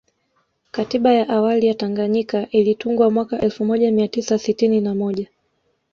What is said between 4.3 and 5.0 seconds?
sitini na